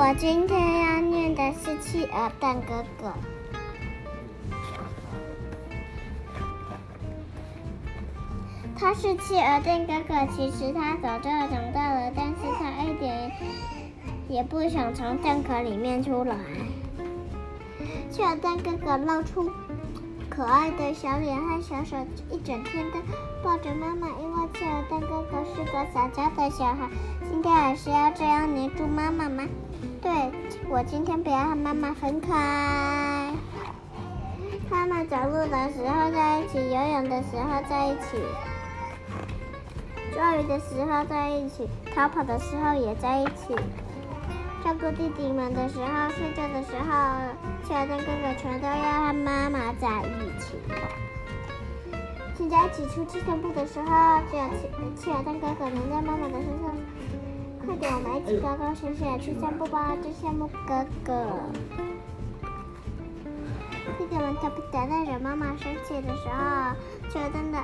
[0.00, 3.08] 我今天要念的是《企鹅蛋哥哥》。
[8.78, 13.32] 他是企鹅蛋哥哥，其实他早就长大了，但是他一点
[14.28, 16.36] 也不想从蛋壳里面出来。
[18.08, 19.50] 企鹅蛋哥哥露出
[20.38, 21.96] 可爱的小脸和小手，
[22.30, 23.00] 一整天都
[23.42, 26.88] 抱着妈妈，因为企鹅蛋哥哥是个撒娇的小孩。
[27.28, 29.42] 今天还是要这样黏住妈妈吗？
[30.00, 30.30] 对，
[30.70, 33.34] 我今天不要和妈妈分开。
[34.70, 38.16] 他们走路的时候在一起，游泳的时候在一起。
[40.14, 43.56] 抓鱼的时候在一起，逃跑的时候也在一起，
[44.68, 47.16] 照顾弟弟们的时候，睡觉的时候，
[47.64, 50.58] 企鹅蛋哥哥全都要和妈妈在一起。
[52.36, 56.76] 现在一起出去散步的时候，只有企企鹅蛋哥哥能在妈妈的身上。
[57.64, 61.24] 快点，我们一起高高兴兴的去散步吧，真羡慕哥哥。
[63.96, 66.76] 弟弟们调皮捣蛋惹妈妈生气的时候，
[67.08, 67.58] 企鹅蛋的。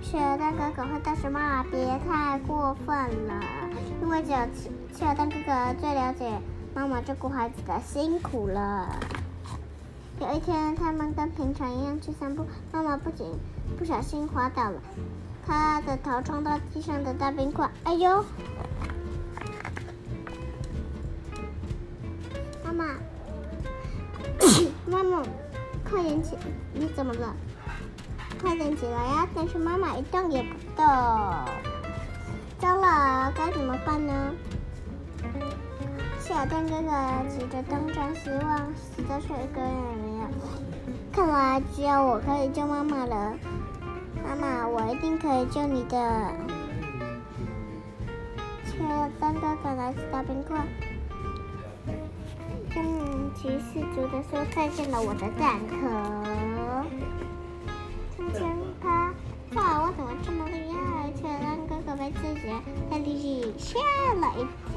[0.00, 2.96] 企鹅蛋哥哥会大声骂：“别太过分
[3.26, 3.34] 了！”
[4.00, 6.40] 因为只有企企鹅蛋哥哥最了解
[6.74, 8.88] 妈妈照顾孩子的辛苦了。
[10.20, 13.26] 有一天，他们跟平常一样去散步，妈妈不仅
[13.78, 14.80] 不小心滑倒了，
[15.46, 17.70] 她的头撞到地上的大冰块。
[17.84, 18.24] 哎呦！
[22.64, 22.84] 妈妈，
[24.86, 25.22] 妈妈，
[25.88, 26.36] 快点起！
[26.72, 27.36] 你怎么了？
[28.40, 29.28] 快点起来呀！
[29.34, 30.84] 但是妈妈一动也不动。
[32.58, 34.32] 糟了，该怎么办呢？
[36.20, 36.90] 小蛋哥哥
[37.28, 40.28] 急着东张西望，实在是一个人也没有。
[41.12, 43.34] 看来只有我可以救妈妈了。
[44.22, 46.32] 妈妈，我一定可以救你的。
[48.66, 50.64] 小蛋哥哥拿起大冰块，
[52.72, 56.84] 惊奇四足的说：“再见了，我的蛋壳。”
[58.80, 59.12] 他，
[59.54, 59.82] 哇！
[59.82, 61.10] 我怎么这么厉害？
[61.12, 62.46] 却让哥哥被自己
[62.90, 63.78] 的力气吓
[64.14, 64.40] 了一
[64.74, 64.76] 跳。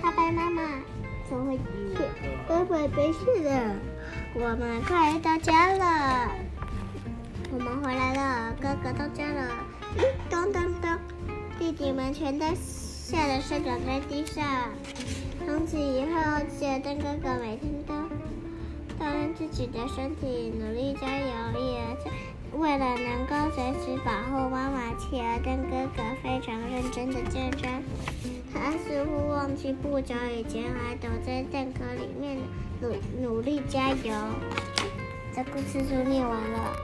[0.00, 0.62] 他被妈妈
[1.28, 1.62] 怎回事？
[2.46, 3.76] 哥哥没事的。
[4.34, 6.28] 我们快到家了。
[7.52, 9.48] 我们回来了，哥哥到家了。
[10.30, 10.98] 咚咚咚！
[11.58, 14.44] 弟弟们全都吓得摔倒在地上。
[15.44, 17.91] 从此以后，只有蛋哥哥每天都。
[19.12, 21.26] 用自己的身体，努力加油，
[21.60, 21.96] 也
[22.58, 24.92] 为了能够随时保护妈妈。
[24.98, 27.82] 企鹅跟哥哥非常认真的健身，
[28.52, 32.38] 他似乎忘记不久以前还躲在蛋壳里面
[32.80, 34.14] 努努力加油。
[35.34, 36.76] 这故事就念完了。